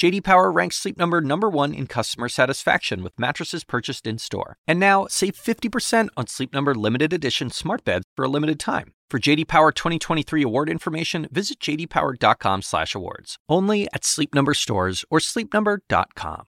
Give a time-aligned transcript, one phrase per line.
[0.00, 4.56] JD Power ranks Sleep Number number 1 in customer satisfaction with mattresses purchased in-store.
[4.66, 8.94] And now, save 50% on Sleep Number limited edition smart beds for a limited time.
[9.10, 13.36] For JD Power 2023 award information, visit jdpower.com/awards.
[13.46, 16.46] Only at Sleep Number stores or sleepnumber.com.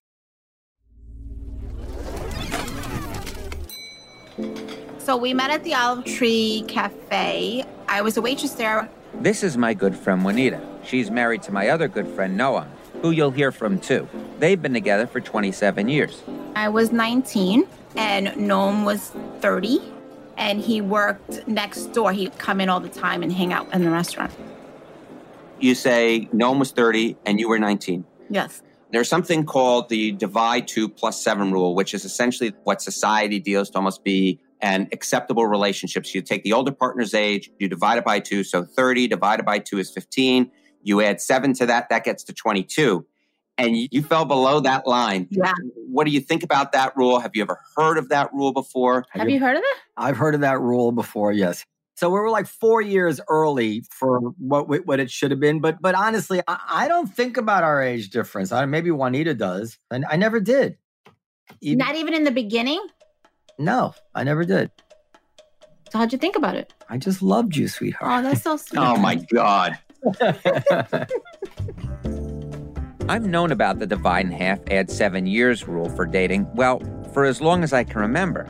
[4.96, 7.66] So we met at the Olive Tree Cafe.
[7.86, 8.88] I was a waitress there.
[9.20, 10.58] This is my good friend Juanita.
[10.84, 12.66] She's married to my other good friend Noam,
[13.02, 14.08] who you'll hear from too.
[14.38, 16.22] They've been together for 27 years.
[16.54, 17.66] I was 19
[17.96, 19.10] and Noam was
[19.40, 19.80] 30
[20.38, 22.12] and he worked next door.
[22.12, 24.32] He'd come in all the time and hang out in the restaurant.
[25.58, 28.04] You say Noam was 30 and you were 19.
[28.30, 28.62] Yes.
[28.92, 33.70] There's something called the divide two plus seven rule, which is essentially what society deals
[33.70, 36.06] to almost be an acceptable relationship.
[36.06, 38.44] So you take the older partner's age, you divide it by two.
[38.44, 40.50] So 30 divided by two is 15.
[40.82, 43.06] You add seven to that, that gets to 22.
[43.58, 45.28] And you, you fell below that line.
[45.30, 45.52] Yeah.
[45.86, 47.20] What do you think about that rule?
[47.20, 49.04] Have you ever heard of that rule before?
[49.10, 49.76] Have you heard of it?
[49.96, 51.32] I've heard of that rule before.
[51.32, 51.64] Yes.
[51.94, 55.60] So we were like four years early for what what it should have been.
[55.60, 58.50] But but honestly, I, I don't think about our age difference.
[58.50, 60.78] I, maybe Juanita does, and I never did.
[61.60, 62.80] Even- Not even in the beginning?
[63.58, 64.70] no, I never did.
[65.92, 66.72] So how'd you think about it?
[66.88, 68.10] I just loved you, sweetheart.
[68.10, 68.78] Oh, that's so sweet.
[68.78, 69.78] Oh my God.
[73.08, 76.80] I've known about the divide in half, add seven years rule for dating, well,
[77.12, 78.48] for as long as I can remember.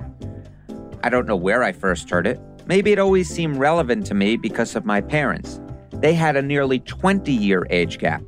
[1.03, 2.41] I don't know where I first heard it.
[2.67, 5.61] Maybe it always seemed relevant to me because of my parents.
[5.93, 8.23] They had a nearly 20 year age gap.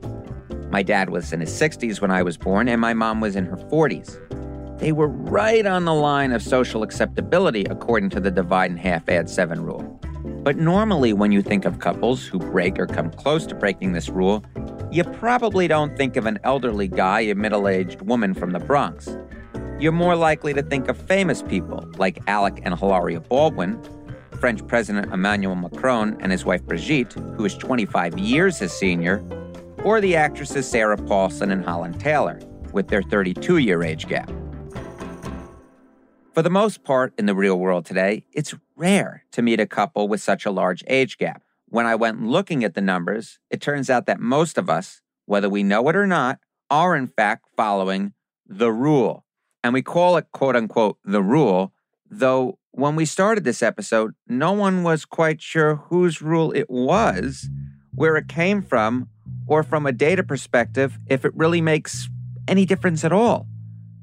[0.71, 3.47] My dad was in his 60s when I was born, and my mom was in
[3.47, 4.19] her 40s.
[4.79, 9.09] They were right on the line of social acceptability according to the divide in half,
[9.09, 10.01] add seven rule.
[10.45, 14.11] But normally, when you think of couples who break or come close to breaking this
[14.11, 14.45] rule,
[14.91, 19.17] you probably don't think of an elderly guy, a middle aged woman from the Bronx.
[19.81, 23.83] You're more likely to think of famous people like Alec and Hilaria Baldwin,
[24.39, 29.25] French President Emmanuel Macron and his wife Brigitte, who is 25 years his senior,
[29.83, 32.39] or the actresses Sarah Paulson and Holland Taylor,
[32.71, 34.31] with their 32 year age gap.
[36.35, 40.09] For the most part in the real world today, it's rare to meet a couple
[40.09, 41.43] with such a large age gap.
[41.69, 45.49] When I went looking at the numbers, it turns out that most of us, whether
[45.49, 46.39] we know it or not,
[46.71, 48.13] are in fact following
[48.47, 49.25] the rule.
[49.63, 51.73] And we call it quote unquote the rule,
[52.11, 57.49] though when we started this episode, no one was quite sure whose rule it was,
[57.95, 59.09] where it came from,
[59.47, 62.09] or from a data perspective, if it really makes
[62.49, 63.47] any difference at all.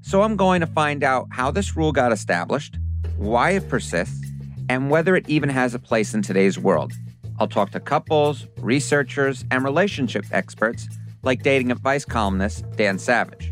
[0.01, 2.77] So I'm going to find out how this rule got established,
[3.17, 4.30] why it persists,
[4.71, 6.93] and whether it even has a place in today's world.
[7.39, 10.87] I'll talk to couples, researchers, and relationship experts
[11.23, 13.51] like dating advice columnist Dan Savage.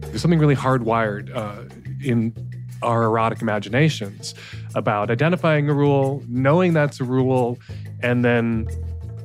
[0.00, 1.72] There's something really hardwired uh,
[2.04, 2.34] in
[2.82, 4.34] our erotic imaginations
[4.74, 7.56] about identifying a rule, knowing that's a rule,
[8.02, 8.66] and then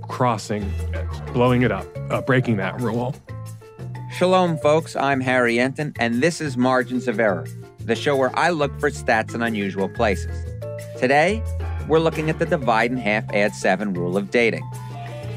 [0.07, 0.61] crossing
[0.93, 3.15] it, blowing it up, uh, breaking that rule.
[4.11, 4.95] Shalom, folks.
[4.95, 7.47] I'm Harry Enten, and this is Margins of Error,
[7.79, 10.54] the show where I look for stats in unusual places.
[10.97, 11.43] Today,
[11.89, 14.63] we're looking at the divide and half, add seven rule of dating.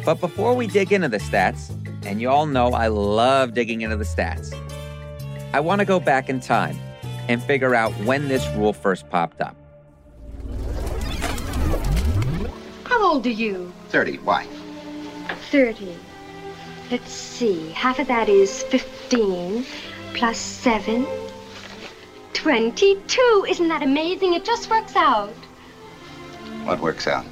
[0.04, 1.70] But before we dig into the stats,
[2.06, 4.54] and you all know I love digging into the stats,
[5.52, 6.78] I want to go back in time
[7.26, 9.56] and figure out when this rule first popped up.
[12.84, 13.72] How old are you?
[13.88, 14.18] 30.
[14.18, 14.47] Why?
[15.50, 15.97] 30.
[16.92, 17.70] Let's see.
[17.70, 19.66] Half of that is 15
[20.14, 21.04] plus 7.
[22.32, 23.47] 22.
[23.48, 24.34] Isn't that amazing?
[24.34, 25.34] It just works out.
[26.68, 27.24] What works out?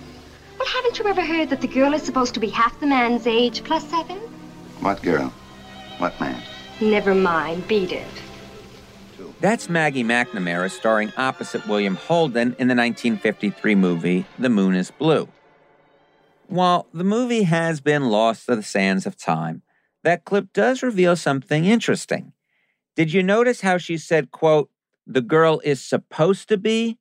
[0.58, 3.26] Well, haven't you ever heard that the girl is supposed to be half the man's
[3.26, 4.16] age plus 7?
[4.80, 5.30] What girl?
[5.98, 6.42] What man?
[6.80, 7.68] Never mind.
[7.68, 8.06] Beat it.
[9.42, 15.28] That's Maggie McNamara starring opposite William Holden in the 1953 movie The Moon is Blue.
[16.46, 19.60] While the movie has been lost to the sands of time,
[20.02, 22.32] that clip does reveal something interesting.
[22.94, 24.70] Did you notice how she said, quote,
[25.06, 26.96] the girl is supposed to be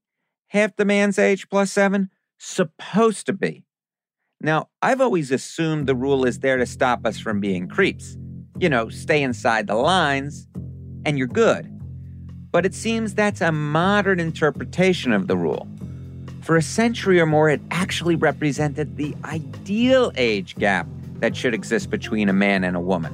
[0.47, 2.09] half the man's age plus seven?
[2.37, 3.65] Supposed to be.
[4.41, 8.17] Now, I've always assumed the rule is there to stop us from being creeps.
[8.59, 10.47] You know, stay inside the lines,
[11.05, 11.71] and you're good.
[12.51, 15.67] But it seems that's a modern interpretation of the rule.
[16.41, 20.87] For a century or more, it actually represented the ideal age gap
[21.19, 23.13] that should exist between a man and a woman.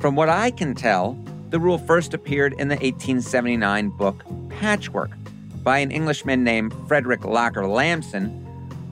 [0.00, 1.16] From what I can tell,
[1.50, 5.10] the rule first appeared in the 1879 book Patchwork
[5.68, 8.30] by an Englishman named Frederick Locker Lampson,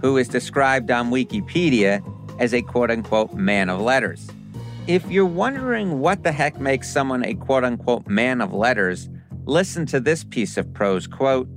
[0.03, 2.03] who is described on Wikipedia
[2.39, 4.29] as a quote unquote man of letters.
[4.87, 9.09] If you're wondering what the heck makes someone a quote unquote man of letters,
[9.47, 11.49] listen to this piece of prose quote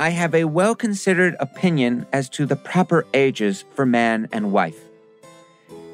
[0.00, 4.80] I have a well considered opinion as to the proper ages for man and wife.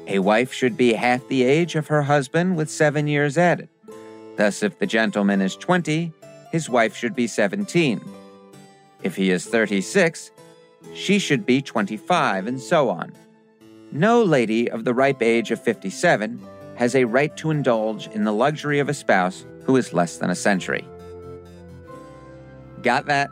[0.07, 3.69] A wife should be half the age of her husband with seven years added.
[4.37, 6.11] Thus, if the gentleman is 20,
[6.53, 7.99] his wife should be 17.
[9.01, 10.29] If he is 36,
[10.93, 13.11] she should be 25, and so on.
[13.91, 16.39] No lady of the ripe age of 57
[16.75, 20.29] has a right to indulge in the luxury of a spouse who is less than
[20.29, 20.87] a century.
[22.83, 23.31] Got that?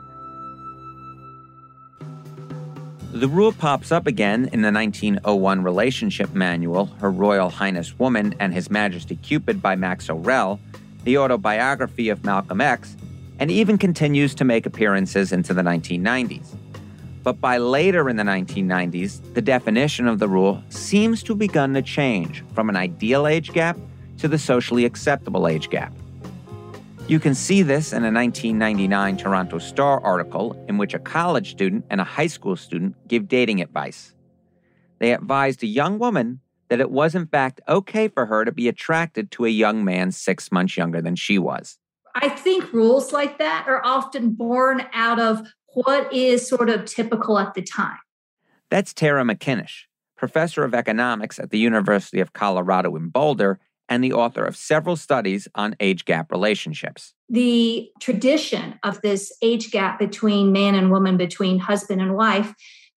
[3.11, 8.51] The rule pops up again in the 1901 relationship manual, Her Royal Highness Woman and
[8.51, 10.59] His Majesty Cupid by Max O'Rell,
[11.03, 12.95] the autobiography of Malcolm X,
[13.41, 16.55] and even continues to make appearances into the 1990s.
[17.23, 21.73] But by later in the 1990s, the definition of the rule seems to have begun
[21.73, 23.79] to change from an ideal age gap
[24.19, 25.91] to the socially acceptable age gap.
[27.07, 31.83] You can see this in a 1999 Toronto Star article in which a college student
[31.89, 34.13] and a high school student give dating advice.
[34.99, 38.67] They advised a young woman that it was, in fact, okay for her to be
[38.67, 41.79] attracted to a young man six months younger than she was.
[42.15, 47.39] I think rules like that are often born out of what is sort of typical
[47.39, 47.97] at the time.
[48.69, 49.83] That's Terra McKinnish,
[50.17, 53.59] professor of economics at the University of Colorado in Boulder
[53.89, 57.13] and the author of several studies on age gap relationships.
[57.27, 62.53] The tradition of this age gap between man and woman, between husband and wife,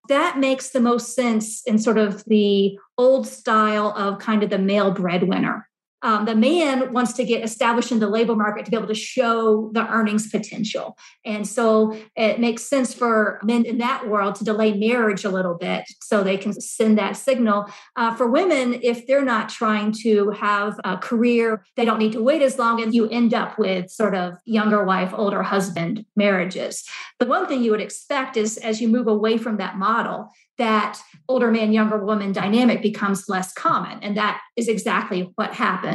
[0.08, 4.58] that makes the most sense in sort of the old style of kind of the
[4.58, 5.69] male breadwinner
[6.05, 8.95] um, the man wants to get established in the labor market to be able to
[8.95, 10.99] show the earnings potential.
[11.25, 15.55] And so it makes sense for men in that world to delay marriage a little
[15.55, 17.67] bit so they can send that signal.
[17.97, 22.23] Uh, for women, if they're not trying to have a career, they don't need to
[22.23, 26.85] wait as long, and you end up with sort of younger wife, older husband marriages.
[27.19, 31.01] The one thing you would expect is as you move away from that model, that
[31.29, 33.99] older man, younger woman dynamic becomes less common.
[34.03, 35.94] And that is exactly what happened.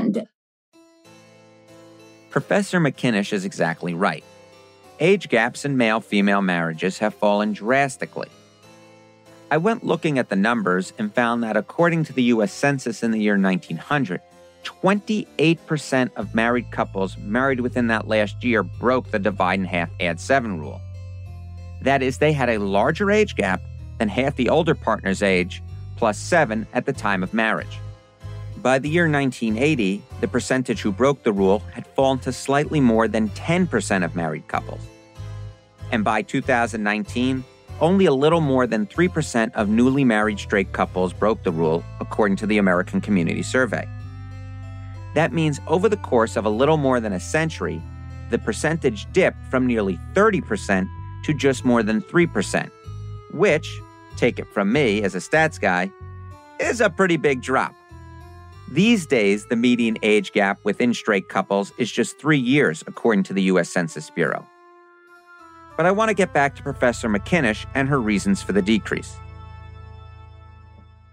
[2.29, 4.23] Professor McKinnish is exactly right.
[4.99, 8.29] Age gaps in male female marriages have fallen drastically.
[9.51, 13.11] I went looking at the numbers and found that according to the US Census in
[13.11, 14.21] the year 1900,
[14.63, 20.19] 28% of married couples married within that last year broke the divide in half add
[20.19, 20.79] 7 rule.
[21.81, 23.61] That is, they had a larger age gap
[23.97, 25.63] than half the older partner's age,
[25.95, 27.79] plus seven at the time of marriage.
[28.61, 33.07] By the year 1980, the percentage who broke the rule had fallen to slightly more
[33.07, 34.81] than 10% of married couples.
[35.93, 37.45] And by 2019,
[37.79, 42.35] only a little more than 3% of newly married straight couples broke the rule, according
[42.37, 43.87] to the American Community Survey.
[45.15, 47.81] That means over the course of a little more than a century,
[48.29, 50.85] the percentage dipped from nearly 30%
[51.23, 52.69] to just more than 3%,
[53.31, 53.79] which,
[54.17, 55.89] take it from me as a stats guy,
[56.59, 57.73] is a pretty big drop.
[58.71, 63.33] These days, the median age gap within straight couples is just three years, according to
[63.33, 63.67] the U.S.
[63.67, 64.45] Census Bureau.
[65.75, 69.15] But I want to get back to Professor McKinnish and her reasons for the decrease.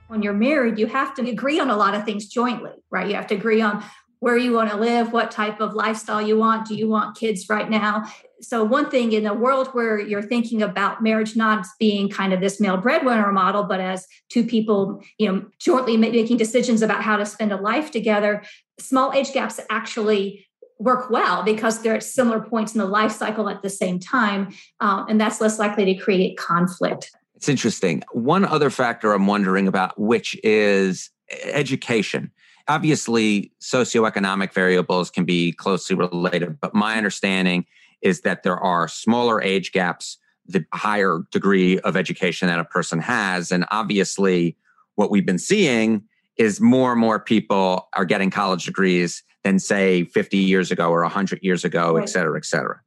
[0.09, 3.09] When you're married, you have to agree on a lot of things jointly, right?
[3.09, 3.83] You have to agree on
[4.27, 6.67] where you want to live, what type of lifestyle you want.
[6.67, 8.07] Do you want kids right now?
[8.41, 12.41] so one thing in a world where you're thinking about marriage not being kind of
[12.41, 17.17] this male breadwinner model but as two people you know jointly making decisions about how
[17.17, 18.43] to spend a life together
[18.79, 20.47] small age gaps actually
[20.79, 24.53] work well because they're at similar points in the life cycle at the same time
[24.81, 29.67] um, and that's less likely to create conflict it's interesting one other factor i'm wondering
[29.67, 31.09] about which is
[31.45, 32.31] education
[32.69, 37.65] obviously socioeconomic variables can be closely related but my understanding
[38.03, 40.19] is that there are smaller age gaps
[40.49, 43.51] the higher degree of education that a person has.
[43.51, 44.57] And obviously,
[44.95, 46.05] what we've been seeing
[46.37, 51.03] is more and more people are getting college degrees than, say, 50 years ago or
[51.03, 52.03] 100 years ago, right.
[52.03, 52.81] et cetera, et cetera.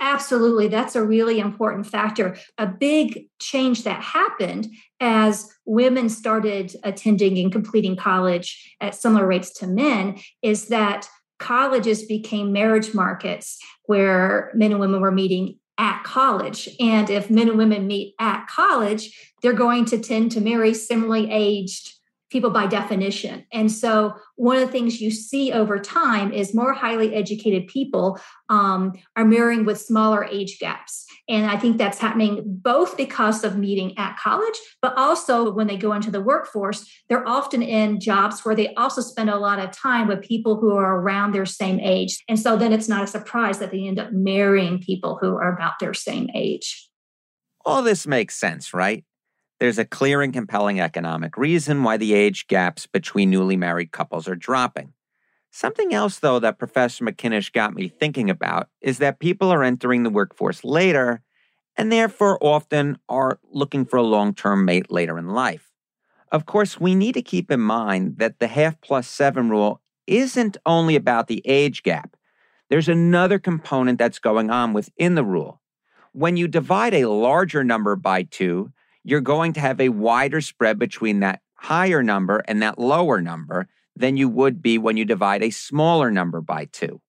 [0.00, 0.68] Absolutely.
[0.68, 2.36] That's a really important factor.
[2.58, 4.68] A big change that happened
[5.00, 11.08] as women started attending and completing college at similar rates to men is that
[11.38, 16.68] colleges became marriage markets where men and women were meeting at college.
[16.78, 21.30] And if men and women meet at college, they're going to tend to marry similarly
[21.30, 21.94] aged
[22.32, 23.44] people by definition.
[23.52, 28.18] And so, one of the things you see over time is more highly educated people
[28.48, 31.04] um, are marrying with smaller age gaps.
[31.28, 35.76] And I think that's happening both because of meeting at college, but also when they
[35.76, 39.70] go into the workforce, they're often in jobs where they also spend a lot of
[39.70, 42.22] time with people who are around their same age.
[42.28, 45.54] And so then it's not a surprise that they end up marrying people who are
[45.54, 46.88] about their same age.
[47.64, 49.04] All this makes sense, right?
[49.62, 54.26] There's a clear and compelling economic reason why the age gaps between newly married couples
[54.26, 54.92] are dropping.
[55.52, 60.02] Something else, though, that Professor McKinnish got me thinking about is that people are entering
[60.02, 61.22] the workforce later
[61.76, 65.70] and therefore often are looking for a long term mate later in life.
[66.32, 70.56] Of course, we need to keep in mind that the half plus seven rule isn't
[70.66, 72.16] only about the age gap.
[72.68, 75.60] There's another component that's going on within the rule.
[76.10, 78.72] When you divide a larger number by two,
[79.04, 83.68] you're going to have a wider spread between that higher number and that lower number
[83.94, 87.00] than you would be when you divide a smaller number by two.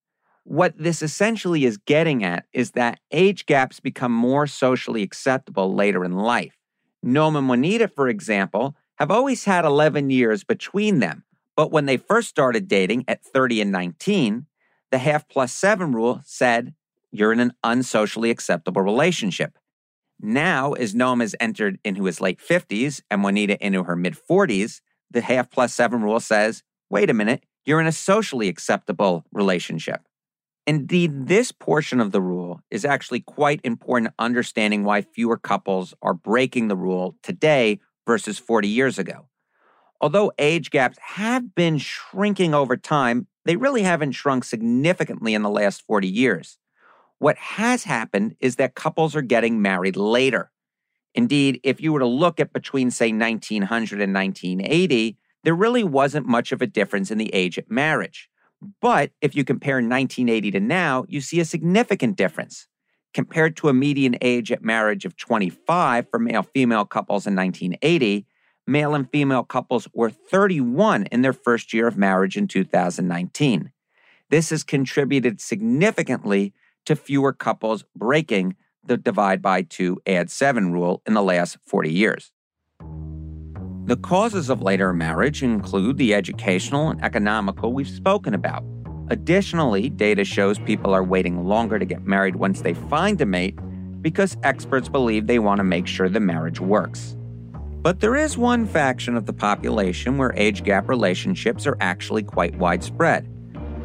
[0.44, 6.04] What this essentially is getting at is that age gaps become more socially acceptable later
[6.04, 6.56] in life.
[7.04, 11.24] Noam and Juanita, for example, have always had 11 years between them,
[11.56, 14.46] but when they first started dating at 30 and 19,
[14.90, 16.74] the half plus seven rule said
[17.10, 19.58] you're in an unsocially acceptable relationship.
[20.20, 24.80] Now, as Noam has entered into his late 50s and Juanita into her mid 40s,
[25.10, 30.02] the half plus seven rule says wait a minute, you're in a socially acceptable relationship.
[30.66, 36.14] Indeed, this portion of the rule is actually quite important understanding why fewer couples are
[36.14, 39.26] breaking the rule today versus 40 years ago.
[40.00, 45.50] Although age gaps have been shrinking over time, they really haven't shrunk significantly in the
[45.50, 46.58] last 40 years.
[47.18, 50.50] What has happened is that couples are getting married later.
[51.14, 56.26] Indeed, if you were to look at between, say, 1900 and 1980, there really wasn't
[56.26, 58.28] much of a difference in the age at marriage.
[58.80, 62.66] But if you compare 1980 to now, you see a significant difference.
[63.12, 68.26] Compared to a median age at marriage of 25 for male female couples in 1980,
[68.66, 73.70] male and female couples were 31 in their first year of marriage in 2019.
[74.30, 81.02] This has contributed significantly to fewer couples breaking the divide by two, add seven rule
[81.06, 82.32] in the last 40 years.
[83.86, 88.64] The causes of later marriage include the educational and economical we've spoken about.
[89.08, 93.58] Additionally, data shows people are waiting longer to get married once they find a mate
[94.00, 97.16] because experts believe they want to make sure the marriage works.
[97.82, 102.56] But there is one faction of the population where age gap relationships are actually quite
[102.56, 103.28] widespread.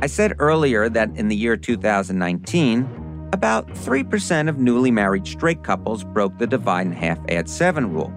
[0.01, 6.05] I said earlier that in the year 2019, about 3% of newly married straight couples
[6.05, 8.13] broke the divide and half add 7 rule.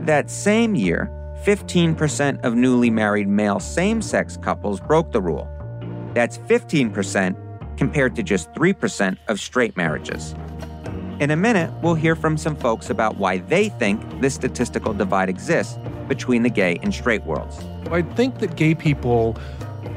[0.00, 1.10] That same year,
[1.44, 5.46] 15% of newly married male same sex couples broke the rule.
[6.14, 10.34] That's 15% compared to just 3% of straight marriages.
[11.20, 15.28] In a minute, we'll hear from some folks about why they think this statistical divide
[15.28, 15.78] exists
[16.08, 17.58] between the gay and straight worlds.
[17.90, 19.36] I think that gay people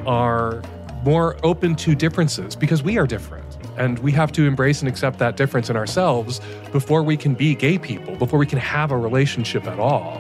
[0.06, 0.62] are
[1.06, 3.46] more open to differences because we are different.
[3.78, 7.54] And we have to embrace and accept that difference in ourselves before we can be
[7.54, 10.20] gay people, before we can have a relationship at all.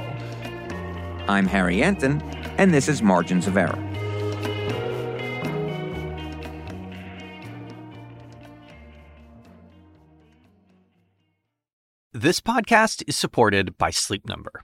[1.27, 2.21] I'm Harry Enten,
[2.59, 3.81] and this is Margins of Error.
[12.13, 14.63] This podcast is supported by Sleep Number.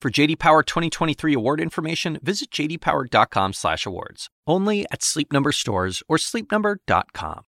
[0.00, 4.28] For JD Power 2023 award information, visit jdpower.com/awards.
[4.46, 7.42] Only at Sleep Number stores or sleepnumber.com.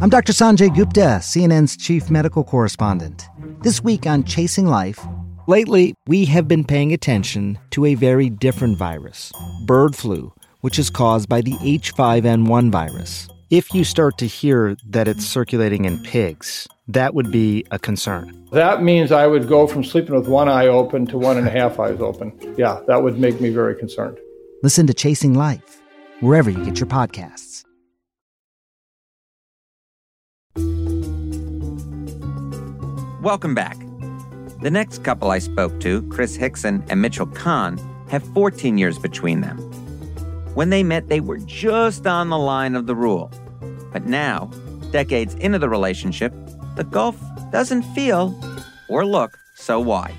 [0.00, 0.32] I'm Dr.
[0.32, 3.28] Sanjay Gupta, CNN's chief medical correspondent.
[3.62, 5.06] This week on Chasing Life,
[5.46, 9.30] lately we have been paying attention to a very different virus,
[9.66, 13.28] bird flu, which is caused by the H5N1 virus.
[13.50, 18.46] If you start to hear that it's circulating in pigs, that would be a concern.
[18.52, 21.50] That means I would go from sleeping with one eye open to one and a
[21.50, 22.38] half eyes open.
[22.58, 24.18] Yeah, that would make me very concerned.
[24.62, 25.80] Listen to Chasing Life
[26.20, 27.64] wherever you get your podcasts.
[33.22, 33.78] Welcome back.
[34.60, 37.78] The next couple I spoke to, Chris Hickson and Mitchell Kahn,
[38.10, 39.56] have 14 years between them.
[40.58, 43.30] When they met, they were just on the line of the rule.
[43.92, 44.50] But now,
[44.90, 46.34] decades into the relationship,
[46.74, 47.14] the gulf
[47.52, 48.36] doesn't feel
[48.88, 50.16] or look so wide.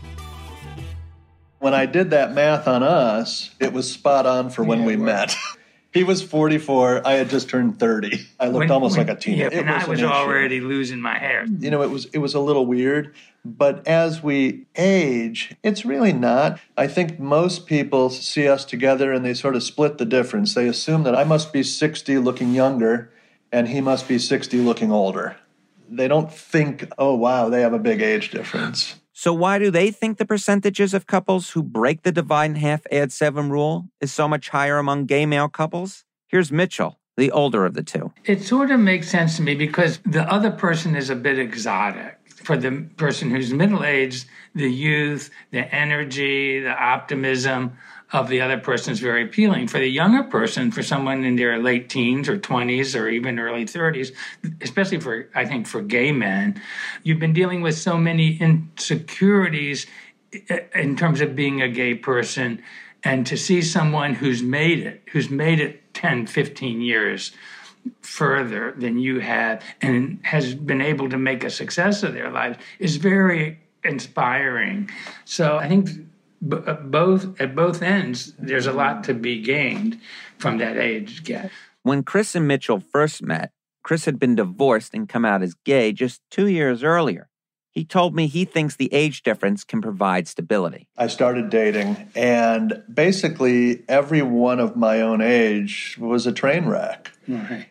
[1.57, 5.35] When I did that math on us, it was spot on for when we met.
[5.91, 7.01] he was 44.
[7.05, 8.19] I had just turned 30.
[8.39, 9.49] I looked When- almost when- like a teenager.
[9.53, 10.07] Yeah, and I an was issue.
[10.07, 11.45] already losing my hair.
[11.59, 16.13] You know, it was it was a little weird, but as we age, it's really
[16.13, 16.59] not.
[16.77, 20.53] I think most people see us together and they sort of split the difference.
[20.53, 23.09] They assume that I must be 60 looking younger
[23.51, 25.35] and he must be 60 looking older.
[25.89, 29.91] They don't think, "Oh wow, they have a big age difference." So, why do they
[29.91, 34.13] think the percentages of couples who break the divide in half add seven rule is
[34.13, 36.05] so much higher among gay male couples?
[36.27, 38.13] Here's Mitchell, the older of the two.
[38.23, 42.17] It sort of makes sense to me because the other person is a bit exotic.
[42.45, 47.73] For the person who's middle aged, the youth, the energy, the optimism
[48.11, 49.67] of the other person is very appealing.
[49.67, 53.65] For the younger person, for someone in their late teens or 20s or even early
[53.65, 54.11] 30s,
[54.61, 56.61] especially for, I think, for gay men,
[57.03, 59.85] you've been dealing with so many insecurities
[60.73, 62.63] in terms of being a gay person
[63.03, 67.31] and to see someone who's made it, who's made it 10, 15 years
[68.01, 72.57] further than you have and has been able to make a success of their lives
[72.79, 74.89] is very inspiring.
[75.25, 75.89] So I think
[76.47, 79.99] b- uh, both at both ends, there's a lot to be gained
[80.37, 81.51] from that age gap.
[81.83, 83.51] When Chris and Mitchell first met,
[83.83, 87.29] Chris had been divorced and come out as gay just two years earlier.
[87.71, 90.89] He told me he thinks the age difference can provide stability.
[90.97, 97.11] I started dating, and basically every one of my own age was a train wreck.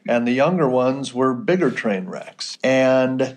[0.07, 2.59] And the younger ones were bigger train wrecks.
[2.63, 3.37] And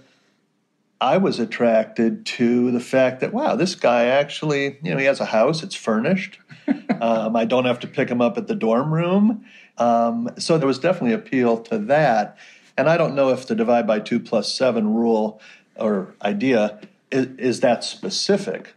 [1.02, 5.20] I was attracted to the fact that, wow, this guy actually, you know, he has
[5.20, 6.40] a house, it's furnished.
[7.02, 9.44] um, I don't have to pick him up at the dorm room.
[9.80, 12.38] Um, so there was definitely appeal to that.
[12.78, 15.42] And I don't know if the divide by two plus seven rule
[15.76, 18.76] or idea is, is that specific,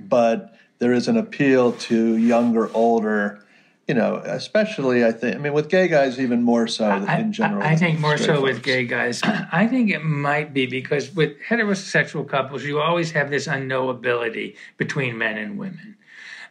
[0.00, 3.44] but there is an appeal to younger, older,
[3.88, 7.32] you know, especially I think, I mean, with gay guys, even more so than in
[7.32, 7.62] general.
[7.62, 9.22] I, I think more straight so with gay guys.
[9.24, 15.16] I think it might be because with heterosexual couples, you always have this unknowability between
[15.16, 15.96] men and women.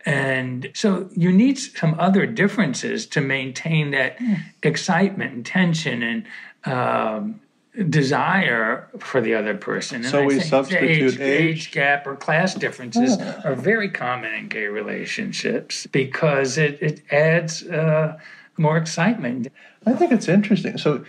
[0.03, 4.17] And so you need some other differences to maintain that
[4.63, 6.25] excitement and tension and
[6.65, 7.41] um,
[7.89, 9.97] desire for the other person.
[9.97, 11.71] And So I we substitute age, age?
[11.71, 18.17] gap or class differences are very common in gay relationships because it, it adds uh,
[18.57, 19.49] more excitement.
[19.85, 20.77] I think it's interesting.
[20.77, 21.05] So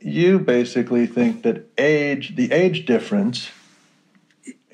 [0.00, 3.50] you basically think that age, the age difference,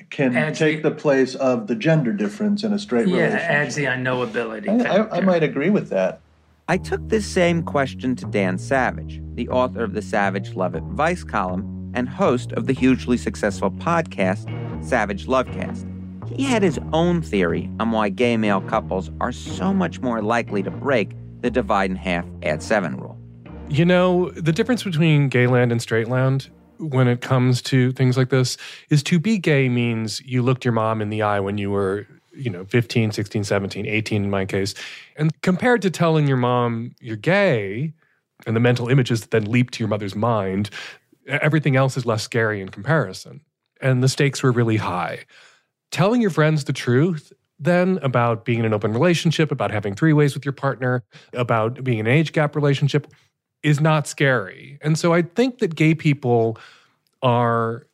[0.09, 3.49] can Adds take the, place of the gender difference in a straight Yeah, relationship.
[3.49, 4.85] Yeah, adds the unknowability.
[4.85, 5.17] I, I.
[5.17, 6.21] I might agree with that.
[6.69, 11.21] I took this same question to Dan Savage, the author of the Savage Love Advice
[11.21, 14.47] column and host of the hugely successful podcast,
[14.81, 15.89] Savage Lovecast.
[16.33, 20.63] He had his own theory on why gay male couples are so much more likely
[20.63, 23.19] to break the divide in half add seven rule.
[23.67, 28.15] You know, the difference between gay land and straight land when it comes to things
[28.15, 28.57] like this
[28.89, 32.07] is to be gay means you looked your mom in the eye when you were,
[32.35, 34.73] you know, 15, 16, 17, 18 in my case.
[35.15, 37.93] And compared to telling your mom you're gay
[38.45, 40.69] and the mental images that then leap to your mother's mind,
[41.27, 43.41] everything else is less scary in comparison.
[43.81, 45.25] And the stakes were really high.
[45.91, 50.11] Telling your friends the truth then about being in an open relationship, about having three
[50.11, 53.07] ways with your partner, about being in an age gap relationship
[53.61, 54.77] is not scary.
[54.81, 56.57] And so I think that gay people
[57.21, 57.87] are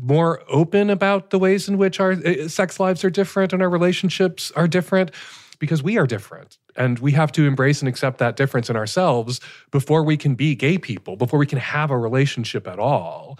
[0.00, 3.70] more open about the ways in which our uh, sex lives are different and our
[3.70, 5.10] relationships are different
[5.58, 6.58] because we are different.
[6.76, 10.54] And we have to embrace and accept that difference in ourselves before we can be
[10.54, 13.38] gay people, before we can have a relationship at all.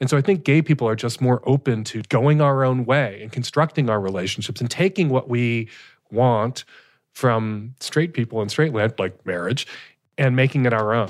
[0.00, 3.20] And so I think gay people are just more open to going our own way
[3.22, 5.70] and constructing our relationships and taking what we
[6.10, 6.64] want
[7.14, 9.66] from straight people in straight land, like marriage,
[10.18, 11.08] and making it our own.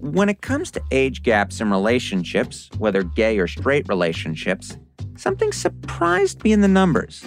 [0.00, 4.76] When it comes to age gaps in relationships, whether gay or straight relationships,
[5.16, 7.24] something surprised me in the numbers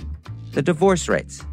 [0.54, 1.44] the divorce rates.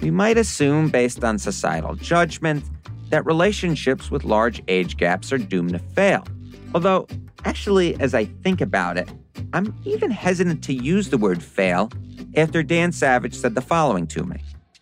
[0.00, 2.64] We might assume, based on societal judgment,
[3.10, 6.26] that relationships with large age gaps are doomed to fail.
[6.74, 7.06] Although,
[7.44, 9.08] actually, as I think about it,
[9.52, 11.90] I'm even hesitant to use the word fail
[12.36, 14.38] after Dan Savage said the following to me.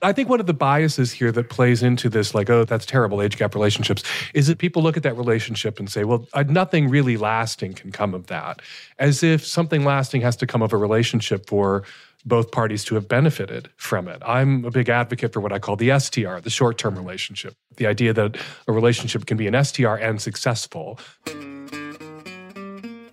[0.07, 3.21] I think one of the biases here that plays into this, like, oh, that's terrible
[3.21, 6.89] age gap relationships, is that people look at that relationship and say, well, uh, nothing
[6.89, 8.63] really lasting can come of that.
[9.01, 11.83] As if something lasting has to come of a relationship for
[12.25, 14.23] both parties to have benefited from it.
[14.25, 17.57] I'm a big advocate for what I call the STR, the short term relationship.
[17.77, 18.37] The idea that
[18.69, 21.01] a relationship can be an STR and successful.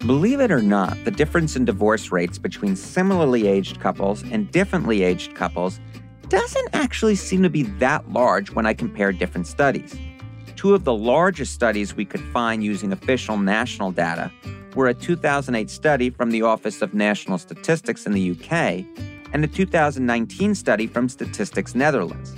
[0.06, 5.02] Believe it or not, the difference in divorce rates between similarly aged couples and differently
[5.02, 5.80] aged couples
[6.34, 9.96] doesn't actually seem to be that large when I compare different studies.
[10.56, 14.32] Two of the largest studies we could find using official national data
[14.74, 18.84] were a 2008 study from the Office of National Statistics in the UK
[19.32, 22.34] and a 2019 study from Statistics Netherlands.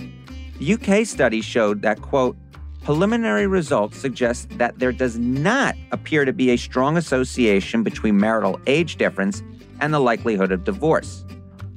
[0.59, 2.35] The UK study showed that, quote,
[2.83, 8.59] preliminary results suggest that there does not appear to be a strong association between marital
[8.67, 9.41] age difference
[9.79, 11.23] and the likelihood of divorce.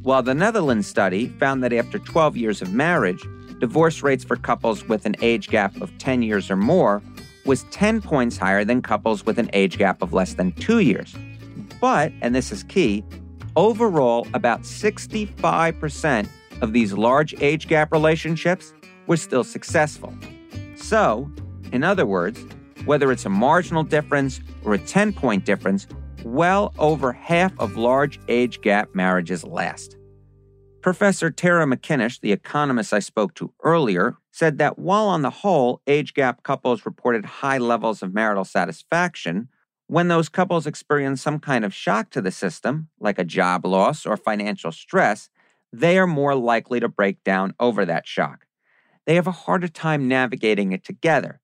[0.09, 3.23] While the Netherlands study found that after 12 years of marriage,
[3.59, 7.03] divorce rates for couples with an age gap of 10 years or more
[7.45, 11.15] was 10 points higher than couples with an age gap of less than two years.
[11.79, 13.05] But, and this is key,
[13.55, 16.29] overall, about 65%
[16.63, 18.73] of these large age gap relationships
[19.09, 20.15] were still successful.
[20.77, 21.31] So,
[21.71, 22.43] in other words,
[22.87, 25.87] whether it's a marginal difference or a 10 point difference,
[26.25, 29.98] well over half of large age gap marriages last.
[30.81, 35.83] Professor Terra McKinnish, the economist I spoke to earlier, said that while on the whole,
[35.87, 39.49] age gap couples reported high levels of marital satisfaction,
[39.87, 44.07] when those couples experience some kind of shock to the system, like a job loss
[44.07, 45.31] or financial stress,
[45.73, 48.47] they are more likely to break down over that shock
[49.09, 51.41] they have a harder time navigating it together.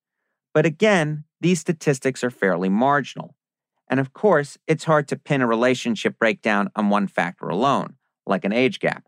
[0.53, 3.35] But again, these statistics are fairly marginal.
[3.89, 7.95] And of course, it's hard to pin a relationship breakdown on one factor alone,
[8.27, 9.07] like an age gap.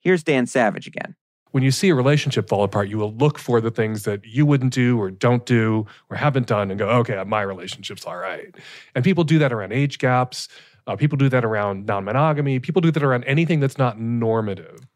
[0.00, 1.14] Here's Dan Savage again.
[1.52, 4.44] When you see a relationship fall apart, you will look for the things that you
[4.44, 8.54] wouldn't do or don't do or haven't done and go, okay, my relationship's all right.
[8.94, 10.48] And people do that around age gaps.
[10.86, 12.58] Uh, people do that around non monogamy.
[12.58, 14.86] People do that around anything that's not normative.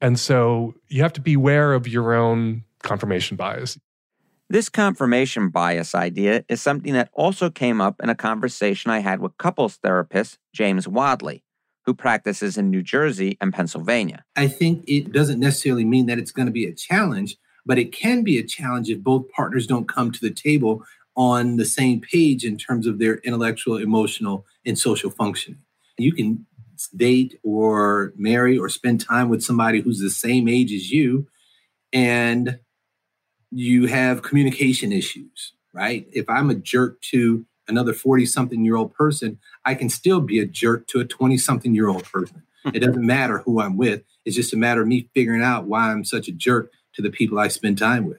[0.00, 3.78] And so you have to beware of your own confirmation bias.
[4.48, 9.20] This confirmation bias idea is something that also came up in a conversation I had
[9.20, 11.44] with couples therapist James Wadley,
[11.90, 14.24] who practices in New Jersey and Pennsylvania.
[14.36, 17.90] I think it doesn't necessarily mean that it's going to be a challenge, but it
[17.90, 20.84] can be a challenge if both partners don't come to the table
[21.16, 25.58] on the same page in terms of their intellectual, emotional, and social functioning.
[25.98, 26.46] You can
[26.94, 31.26] date or marry or spend time with somebody who's the same age as you
[31.92, 32.60] and
[33.50, 36.06] you have communication issues, right?
[36.12, 40.38] If I'm a jerk to another 40 something year old person, I can still be
[40.38, 42.42] a jerk to a 20 something year old person.
[42.74, 44.02] it doesn't matter who I'm with.
[44.24, 47.10] It's just a matter of me figuring out why I'm such a jerk to the
[47.10, 48.18] people I spend time with.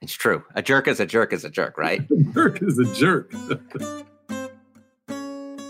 [0.00, 0.44] It's true.
[0.54, 2.02] A jerk is a jerk is a jerk, right?
[2.10, 3.32] a jerk is a jerk.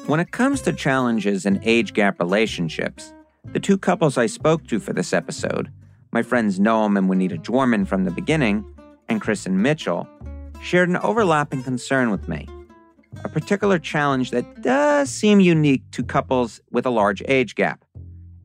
[0.06, 3.14] When it comes to challenges in age gap relationships,
[3.54, 5.72] the two couples I spoke to for this episode,
[6.12, 8.66] my friends Noam and Juanita Jorman from the beginning,
[9.08, 10.06] and Chris and Mitchell,
[10.60, 12.46] shared an overlapping concern with me.
[13.22, 17.84] A particular challenge that does seem unique to couples with a large age gap,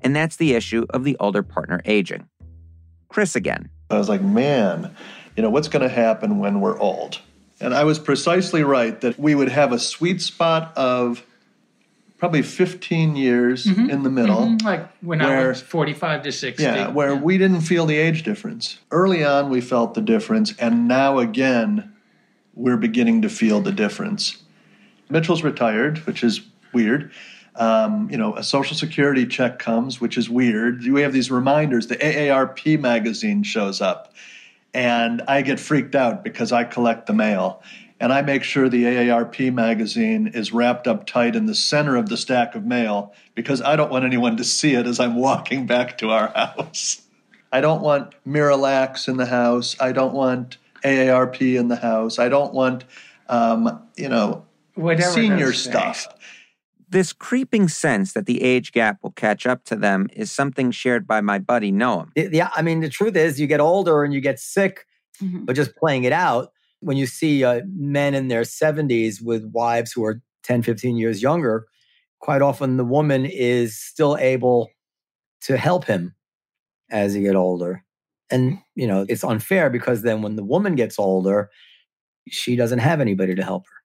[0.02, 2.28] and that's the issue of the older partner aging.
[3.10, 3.70] Chris again.
[3.90, 4.96] I was like, man,
[5.36, 7.20] you know, what's going to happen when we're old?
[7.60, 11.26] And I was precisely right that we would have a sweet spot of
[12.20, 13.90] probably 15 years mm-hmm.
[13.90, 14.42] in the middle.
[14.42, 14.66] Mm-hmm.
[14.66, 16.62] Like when where, I was 45 to 60.
[16.62, 17.20] Yeah, where yeah.
[17.20, 18.78] we didn't feel the age difference.
[18.92, 21.94] Early on, we felt the difference, and now again,
[22.54, 24.44] we're beginning to feel the difference.
[25.10, 26.41] Mitchell's retired, which is
[26.74, 27.12] weird.
[27.56, 30.84] Um, you know, a social security check comes, which is weird.
[30.86, 31.88] We have these reminders.
[31.88, 34.13] The AARP magazine shows up,
[34.74, 37.62] and I get freaked out because I collect the mail
[38.00, 42.08] and I make sure the AARP magazine is wrapped up tight in the center of
[42.08, 45.65] the stack of mail because I don't want anyone to see it as I'm walking
[45.65, 47.02] back to our house.
[47.52, 49.76] I don't want Miralax in the house.
[49.80, 52.19] I don't want AARP in the house.
[52.19, 52.86] I don't want,
[53.28, 54.45] um, you know,
[54.80, 56.08] Whatever senior stuff.
[56.89, 61.06] This creeping sense that the age gap will catch up to them is something shared
[61.06, 62.10] by my buddy Noam.
[62.15, 64.86] Yeah, I mean, the truth is, you get older and you get sick,
[65.22, 65.46] mm-hmm.
[65.46, 69.92] but just playing it out when you see uh, men in their 70s with wives
[69.92, 71.68] who are 10, 15 years younger,
[72.20, 74.70] quite often the woman is still able
[75.42, 76.15] to help him
[76.89, 77.84] as he get older.
[78.32, 81.50] And, you know, it's unfair because then when the woman gets older,
[82.30, 83.79] she doesn't have anybody to help her.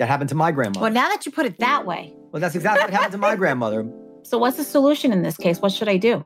[0.00, 0.82] That happened to my grandmother.
[0.82, 2.14] Well, now that you put it that way.
[2.32, 3.86] Well, that's exactly what happened to my grandmother.
[4.22, 5.60] So, what's the solution in this case?
[5.60, 6.24] What should I do?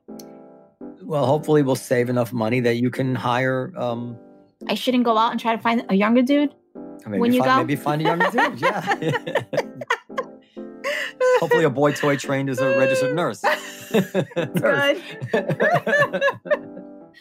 [1.01, 3.73] Well, hopefully, we'll save enough money that you can hire.
[3.77, 4.19] Um,
[4.69, 6.53] I shouldn't go out and try to find a younger dude
[7.07, 7.57] maybe when you find, go.
[7.59, 8.61] Maybe find a younger dude.
[8.61, 8.81] Yeah.
[11.41, 13.43] hopefully, a boy toy trained as a registered nurse.
[13.93, 15.03] Good.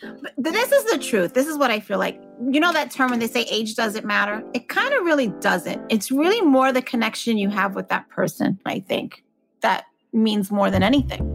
[0.02, 1.34] But this is the truth.
[1.34, 2.22] This is what I feel like.
[2.50, 4.44] You know that term when they say age doesn't matter?
[4.54, 5.82] It kind of really doesn't.
[5.90, 9.24] It's really more the connection you have with that person, I think,
[9.62, 11.30] that means more than anything.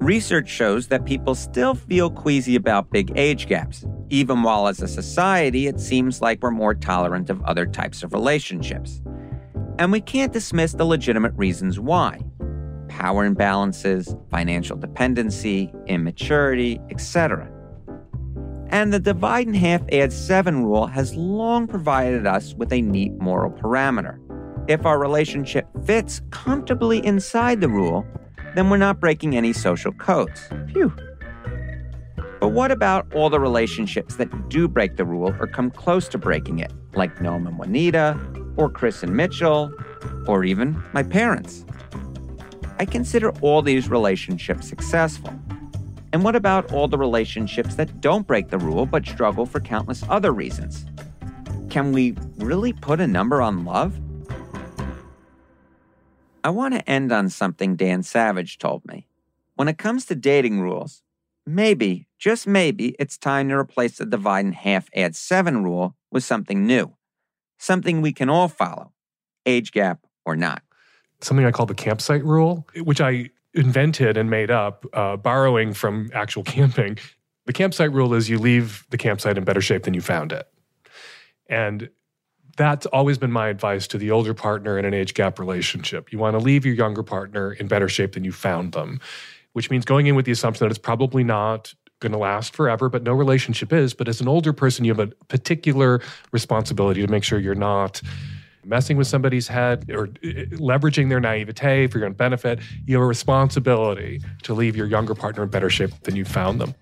[0.00, 4.88] Research shows that people still feel queasy about big age gaps, even while as a
[4.88, 9.02] society it seems like we're more tolerant of other types of relationships.
[9.78, 12.20] And we can't dismiss the legitimate reasons why
[12.90, 17.48] power imbalances, financial dependency, immaturity, etc.
[18.68, 23.12] And the divide and half add seven rule has long provided us with a neat
[23.14, 24.18] moral parameter.
[24.68, 28.04] If our relationship fits comfortably inside the rule,
[28.54, 30.48] then we're not breaking any social codes.
[30.72, 30.92] Phew.
[32.40, 36.18] But what about all the relationships that do break the rule or come close to
[36.18, 38.18] breaking it, like Noam and Juanita,
[38.56, 39.72] or Chris and Mitchell,
[40.26, 41.64] or even my parents?
[42.80, 45.38] I consider all these relationships successful.
[46.14, 50.02] And what about all the relationships that don't break the rule but struggle for countless
[50.08, 50.86] other reasons?
[51.68, 54.00] Can we really put a number on love?
[56.42, 59.06] I want to end on something Dan Savage told me.
[59.56, 61.02] When it comes to dating rules,
[61.46, 66.24] maybe, just maybe, it's time to replace the divide and half add seven rule with
[66.24, 66.94] something new.
[67.58, 68.92] Something we can all follow,
[69.44, 70.62] age gap or not
[71.22, 76.10] something I call the campsite rule, which I invented and made up, uh, borrowing from
[76.14, 76.98] actual camping.
[77.46, 80.48] The campsite rule is you leave the campsite in better shape than you found it.
[81.48, 81.90] And
[82.56, 86.12] that's always been my advice to the older partner in an age gap relationship.
[86.12, 89.00] You want to leave your younger partner in better shape than you found them,
[89.52, 92.88] which means going in with the assumption that it's probably not going to last forever,
[92.88, 93.94] but no relationship is.
[93.94, 96.00] But as an older person, you have a particular
[96.32, 98.00] responsibility to make sure you're not
[98.64, 103.02] messing with somebody's head or uh, leveraging their naivete for your own benefit, you have
[103.02, 106.74] a responsibility to leave your younger partner in better shape than you found them.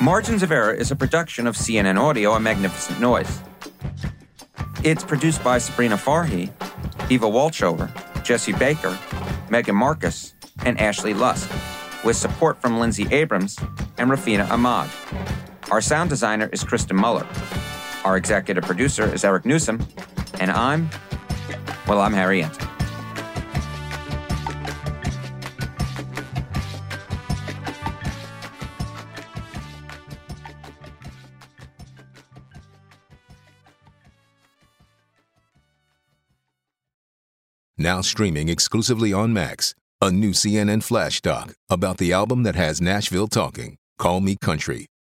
[0.00, 3.40] Margins of Error is a production of CNN Audio and Magnificent Noise.
[4.82, 6.50] It's produced by Sabrina Farhi,
[7.10, 7.90] Eva Walchover,
[8.24, 8.98] Jesse Baker,
[9.50, 11.50] Megan Marcus, and Ashley Lusk,
[12.02, 13.58] with support from Lindsay Abrams
[13.98, 14.88] and Rafina Ahmad.
[15.70, 17.24] Our sound designer is Kristen Muller.
[18.04, 19.80] Our executive producer is Eric Nuzum.
[20.40, 20.90] And I'm,
[21.86, 22.66] well, I'm Harry Enten.
[37.78, 42.80] Now streaming exclusively on Max, a new CNN flash doc about the album that has
[42.80, 44.86] Nashville talking, Call Me Country